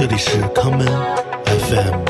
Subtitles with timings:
[0.00, 0.86] 这里是康门
[1.44, 2.04] FM。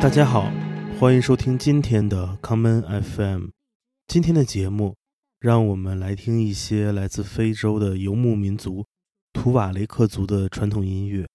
[0.00, 0.50] 大家好，
[0.98, 3.50] 欢迎收听今天的康门 FM。
[4.08, 4.96] 今天的节目，
[5.38, 8.84] 让我们来听一些来自非洲的游牧民族
[9.32, 11.28] 图瓦雷克族的传统音乐。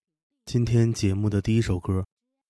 [0.46, 2.04] 今天节目的第一首歌，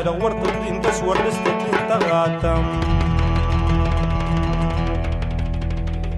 [0.03, 0.35] دورت
[0.69, 2.63] انت صور لستك انت غاتم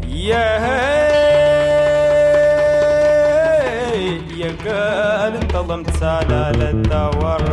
[0.07, 1.05] يا هي
[4.37, 7.44] يا قال انت ظلمت سالالة دور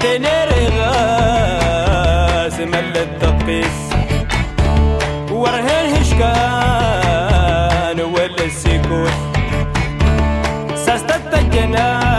[0.00, 3.78] تنير غاس مل التقيس.
[5.30, 7.50] ورهن هشكان
[8.00, 9.12] ولا السيكوت
[10.74, 12.09] ساستتكنا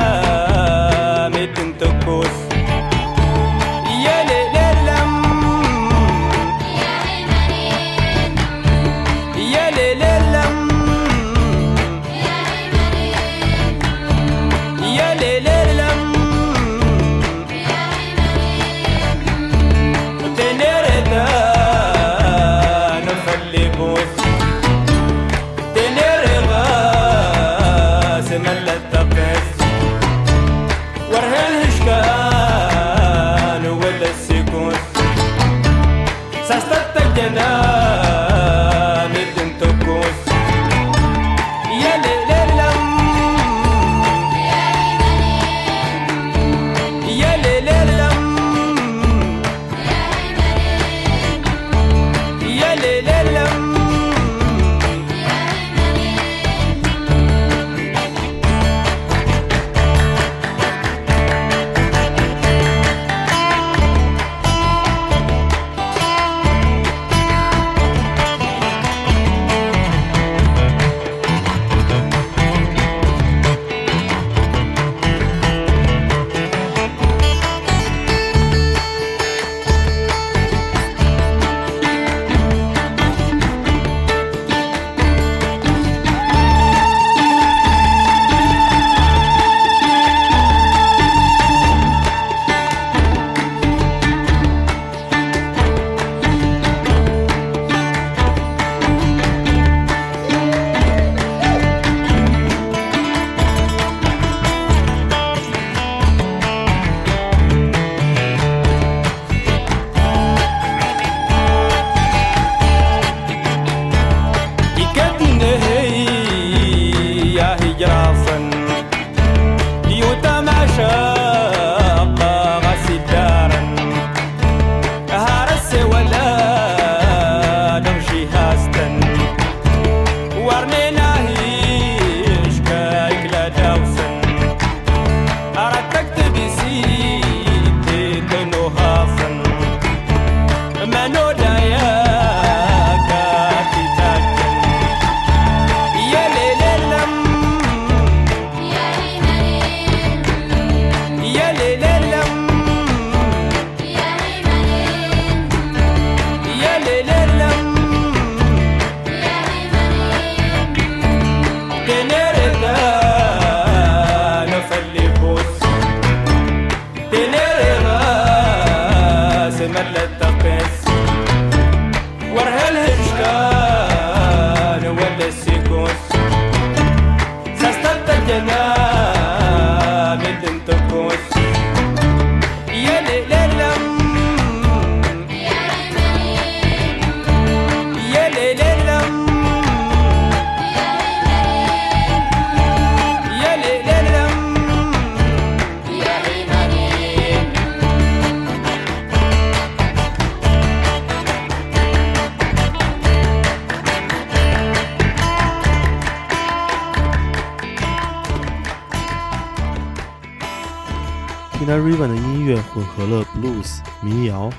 [211.71, 214.51] Tina Riven 的音乐混合了 blues 民谣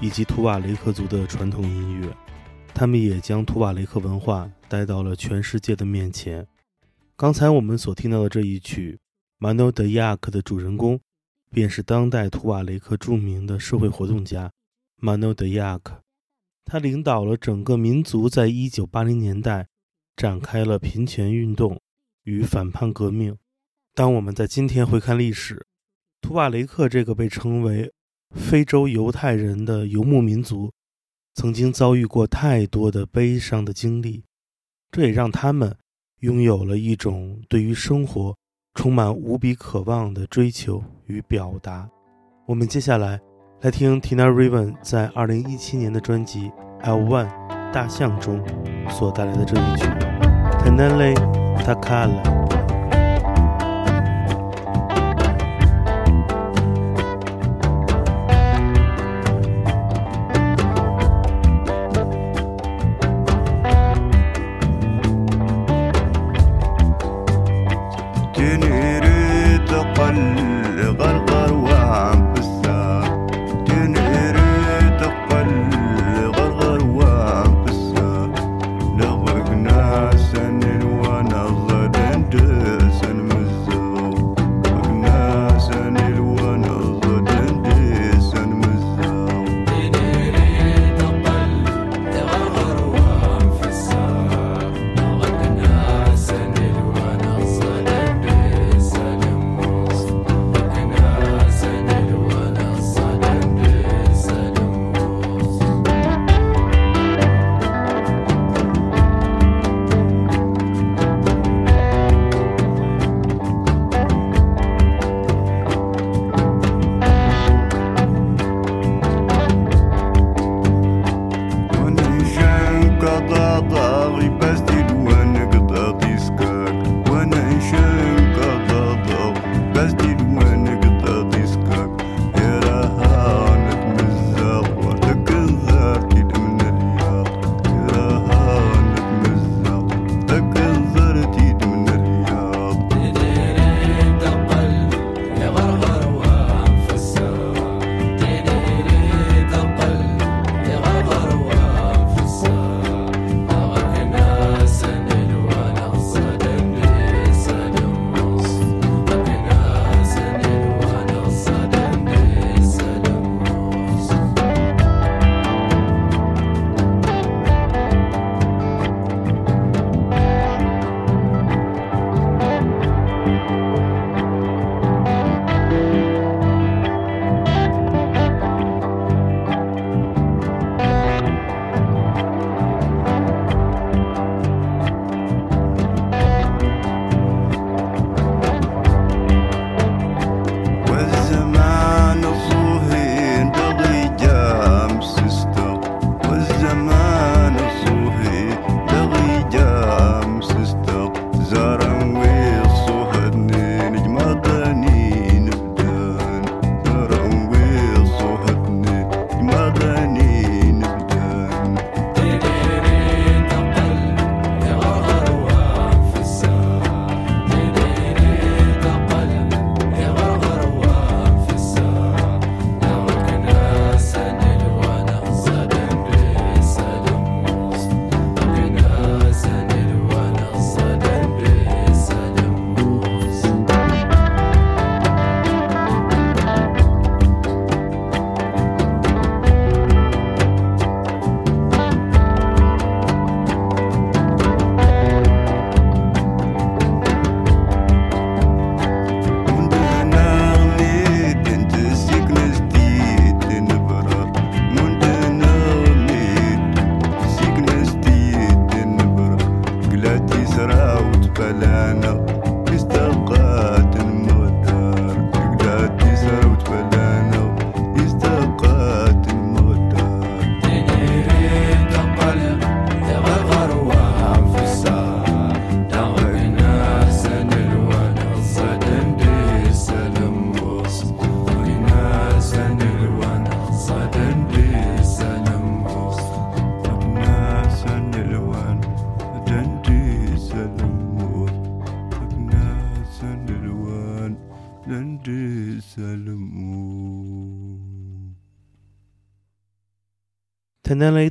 [0.00, 2.12] 以及图瓦雷克族的传统音乐，
[2.74, 6.44] 他们也将图瓦雷克文化带到了全世界的面前。
[7.16, 8.98] 刚才我们所听到的这一曲
[9.46, 10.98] 《Mano de Yak》的主人公，
[11.52, 14.50] 便是当代图瓦雷克著名的社会活动家
[15.00, 15.98] Mano de Yak。
[16.64, 19.68] 他领导了整个民族在一九八零年代
[20.16, 21.80] 展开了平权运动
[22.24, 23.38] 与反叛革命。
[23.94, 25.64] 当我们在今天回看历史，
[26.26, 27.92] 图瓦雷克这个被称为
[28.34, 30.72] 非洲犹太人的游牧民族，
[31.34, 34.24] 曾经遭遇过太多的悲伤的经历，
[34.90, 35.76] 这也让他们
[36.22, 38.36] 拥有了一种对于生活
[38.74, 41.88] 充满无比渴望的追求与表达。
[42.48, 43.20] 我们接下来
[43.60, 46.50] 来听 Tina Riven 在2017年的专辑
[46.80, 47.28] 《L One》
[47.72, 48.44] 大象中
[48.90, 49.84] 所带来的这一曲
[50.58, 51.14] 《Tenele
[51.62, 52.20] Takala》。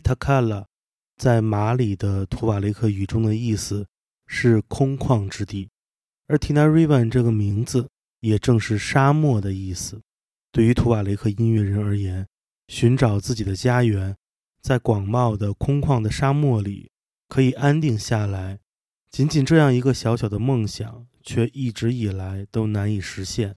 [0.05, 0.65] Tenele Takala
[1.17, 3.87] 在马里的图瓦雷克语中的意思
[4.27, 5.69] 是空旷之地，
[6.27, 9.99] 而 Tinarivan 这个名字也正是沙漠的意思。
[10.51, 12.27] 对于图瓦雷克音乐人而言，
[12.67, 14.15] 寻找自己的家园，
[14.61, 16.91] 在广袤的空旷的沙漠里
[17.27, 18.59] 可以安定下来，
[19.09, 23.55] 仅仅这样一个小小的梦想，却一直以来都难以实现。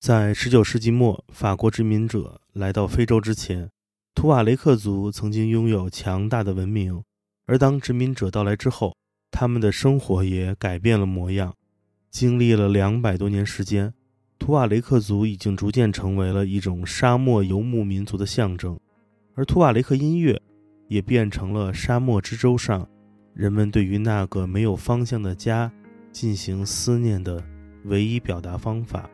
[0.00, 3.70] 在19世纪末，法国殖民者来到非洲之前。
[4.16, 7.04] 图瓦雷克族曾经拥有强大的文明，
[7.44, 8.96] 而当殖民者到来之后，
[9.30, 11.52] 他们的生活也改变了模样。
[12.10, 13.92] 经历了两百多年时间，
[14.38, 18.80] 图瓦雷克族已经逐渐成为了一种沙漠游牧民族的象征，
[19.34, 20.40] 而图瓦雷克音乐
[20.88, 22.88] 也变成了沙漠之舟上
[23.34, 25.70] 人们对于那个没有方向的家
[26.10, 27.44] 进行思念的
[27.84, 29.10] 唯一表达方法。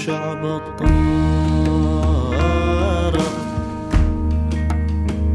[0.00, 0.90] الشعب الطارق.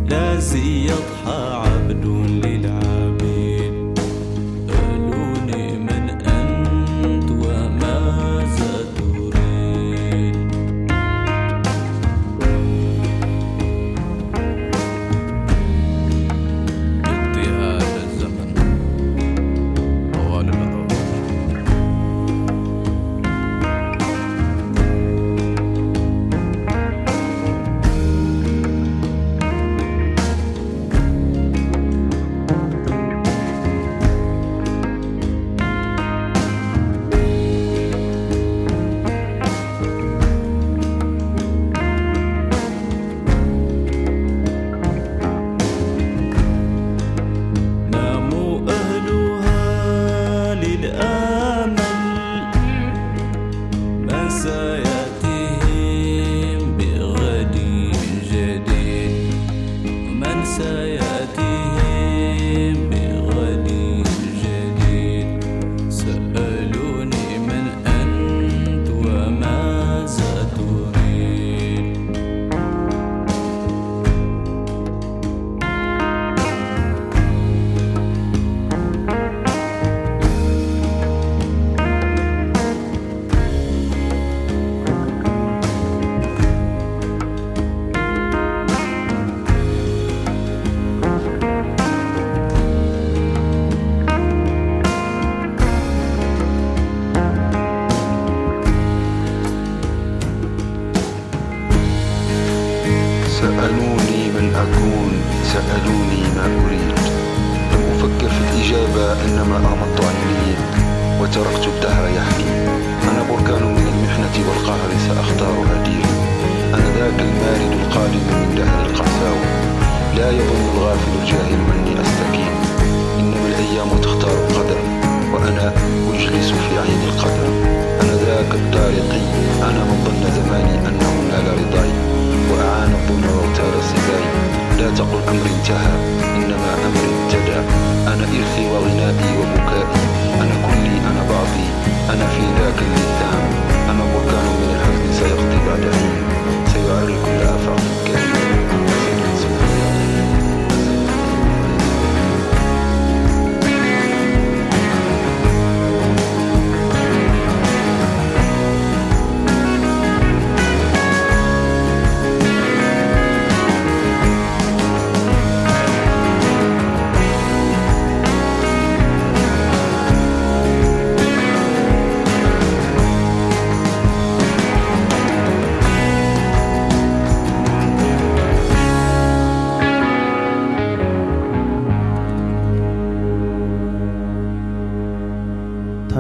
[0.10, 1.15] لا زي الطارق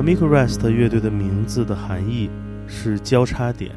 [0.05, 2.29] Miko Rest 乐队的名字的含义
[2.67, 3.75] 是交叉点，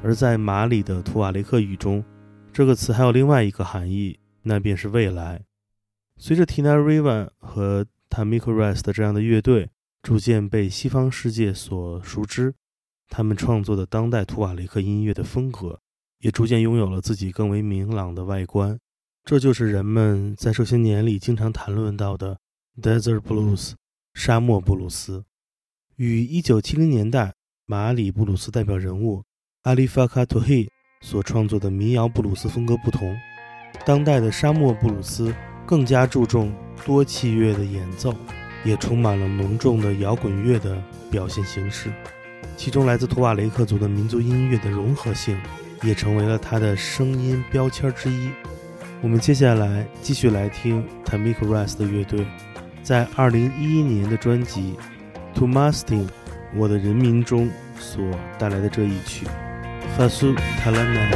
[0.00, 2.04] 而在马里的图瓦雷克语中，
[2.52, 5.42] 这个词还有另外一个含义，那便是未来。
[6.18, 9.68] 随着 Tina Rivan 和 Tamik Rest 这样的乐队
[10.02, 12.54] 逐渐被西方世界所熟知，
[13.08, 15.80] 他们创作的当代图瓦雷克音乐的风格
[16.20, 18.78] 也逐渐拥有了自己更为明朗的外观。
[19.24, 22.38] 这就是人们在这些年里经常谈论到的
[22.80, 23.72] Desert Blues（
[24.14, 25.24] 沙漠布鲁斯）。
[25.96, 27.32] 与1970年代
[27.64, 29.22] 马里布鲁斯代表人物
[29.62, 30.68] 阿里法卡图黑
[31.00, 33.16] 所创作的民谣布鲁斯风格不同，
[33.86, 36.54] 当代的沙漠布鲁斯更加注重
[36.84, 38.14] 多器乐的演奏，
[38.62, 41.90] 也充满了浓重的摇滚乐的表现形式。
[42.58, 45.40] 其中来自图瓦雷克族的民族音乐的融合性，
[45.82, 48.28] 也成为了他的声音标签之一。
[49.00, 52.26] 我们接下来继续来听 Tamik Rice 的乐队
[52.82, 54.74] 在2011年的专辑
[55.36, 56.08] 《To Mastin
[56.54, 58.02] 我的人民》中所
[58.38, 59.26] 带来的这一曲
[60.00, 61.10] 《Fasu Talanat》。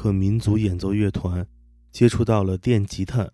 [0.00, 1.46] 图瓦雷克民族演奏乐团
[1.92, 3.30] 接触到了电吉他，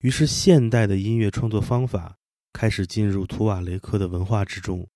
[0.00, 2.14] 于是现代的音乐创作方法
[2.52, 4.86] 开始进入图瓦雷克的文化之中。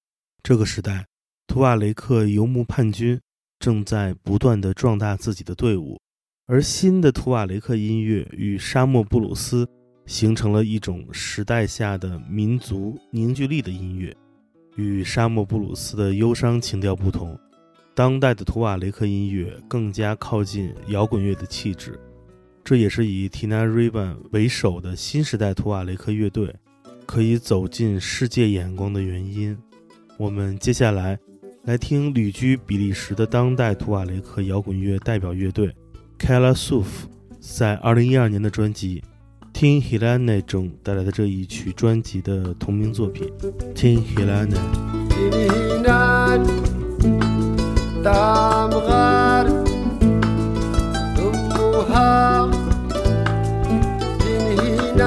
[0.43, 1.07] 这个时代，
[1.47, 3.19] 图瓦雷克游牧叛军
[3.59, 5.99] 正在不断地壮大自己的队伍，
[6.45, 9.67] 而新的图瓦雷克音乐与沙漠布鲁斯
[10.05, 14.15] 形成了一种时代下的民族凝聚力的音乐。
[14.77, 17.39] 与沙漠布鲁斯的忧伤情调不同，
[17.95, 21.99] 当代的图瓦雷克音乐更加靠近摇滚乐的气质。
[22.65, 26.53] 这也是以 Tina Rivan 为首的新时代图瓦雷克乐队
[27.07, 29.57] 可以走进世界眼光的原因。
[30.17, 31.19] 我们接下来
[31.63, 35.75] 来听旅居比利时的当代图瓦雷克摇滚乐代表乐队
[36.19, 36.87] Kala Suf
[37.39, 39.03] 在2012年的专辑。
[39.53, 43.31] 听 Helena 中带来的这一曲专辑的同名作品，
[43.73, 44.59] 听 Helena。
[48.05, 49.47] دام غار
[51.19, 52.51] أمها
[54.21, 55.01] دين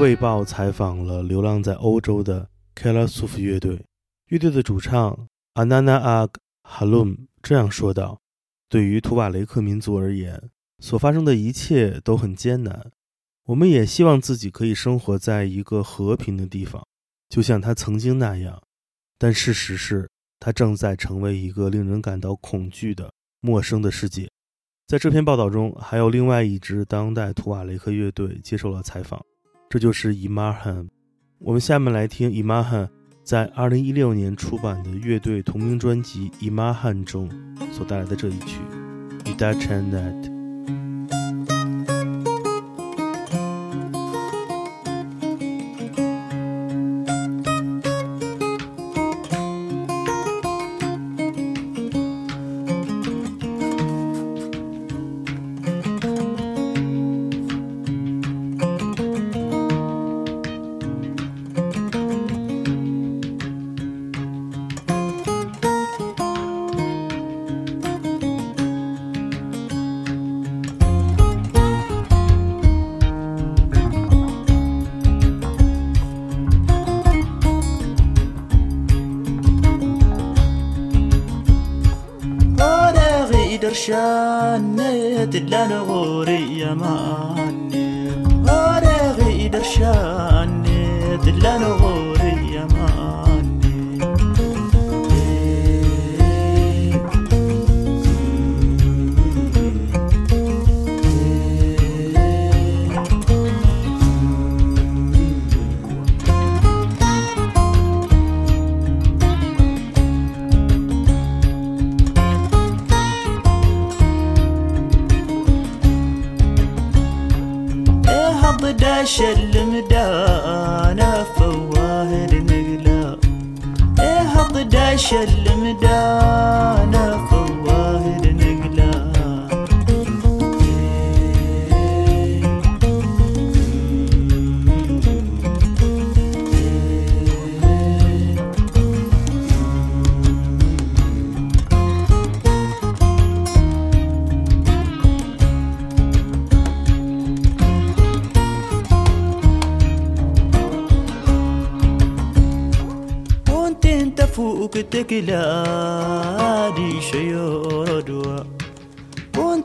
[0.00, 3.84] 卫报》采访了流浪在欧洲的 Kala Suf 乐队，
[4.28, 6.30] 乐队的主唱 Anana Ag
[6.62, 8.18] Halum 这样说道
[8.70, 12.90] ：“对于图瓦雷克民族而言，所发生的一切都很艰难。
[13.44, 16.82] 我们也希望自己可以生活在一个和平的地方，
[17.28, 18.62] 就像他曾经那样。
[19.18, 20.08] 但事实是，
[20.38, 24.30] 他正在成为一个令人感到恐惧的陌生的世界。
[24.86, 29.22] 在这篇报道中，还有另外一支当代图瓦雷克乐队接受了采访，
[29.70, 30.88] 这就是 Imahan。
[31.38, 32.88] 我们下面来听 Imahan
[33.22, 37.30] 在二零一六年出版的乐队同名专辑《Imahan》中
[37.70, 38.58] 所带来的这一曲
[39.36, 40.24] 《Ida Chanat》。
[89.80, 91.79] عشان نذلانو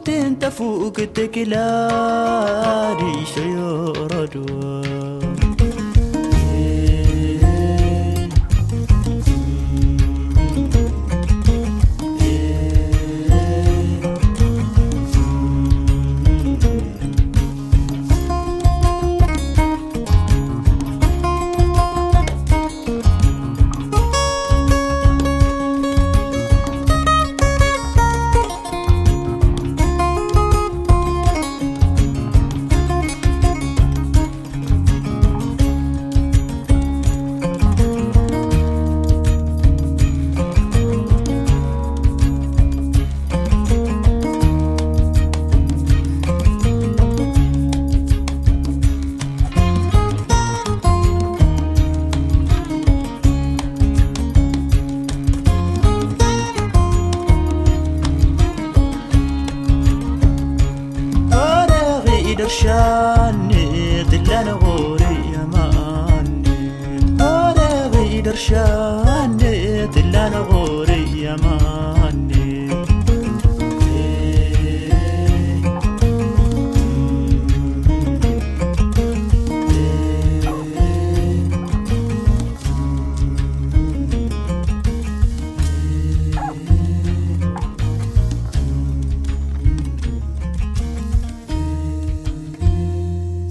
[0.05, 1.55] كنت أنت فوق تكلاري
[3.25, 5.44] شيا رجوان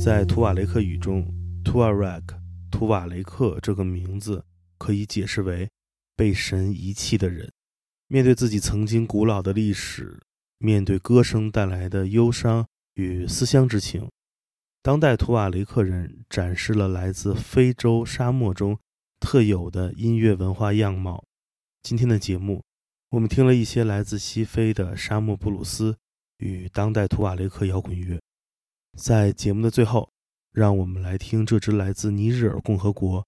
[0.05, 1.25] 在图瓦雷克语中
[1.65, 2.37] 图尔瓦克
[2.71, 4.45] 图瓦雷克这个名字
[4.85, 5.71] 可以解释为
[6.15, 7.51] 被神遗弃的人。
[8.07, 10.21] 面对自己曾经古老的历史，
[10.59, 12.67] 面对歌声带来的忧伤
[12.97, 14.11] 与思乡之情，
[14.83, 18.79] 当代图瓦雷克人展示了来自非洲沙漠中
[19.19, 21.25] 特有的音乐文化样貌。
[21.83, 22.63] 今天的节目，
[23.09, 25.97] 我们听了一些来自西非的沙漠布鲁斯
[26.37, 28.21] 与当代图瓦雷克摇滚乐。
[28.99, 30.11] 在节目的最后，
[30.53, 33.27] 让我们来听这支来自尼日尔共和国、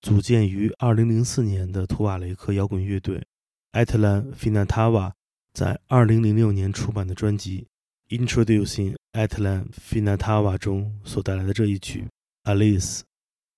[0.00, 3.26] 组建于2004年的图瓦雷克摇滚乐队
[3.72, 5.12] 艾特兰费纳塔瓦
[5.52, 7.66] 在2006年出版的专辑
[8.16, 12.06] 《Introducing Atlan Finatawa》中所带来的这一曲
[12.50, 12.98] 《Alice》。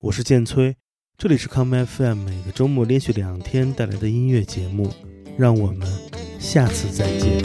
[0.01, 0.75] 我是建崔，
[1.19, 4.91] 这里是康 m FM 每个周末连续两天带来的音乐节目，
[5.37, 5.87] 让我们
[6.39, 7.43] 下次再见。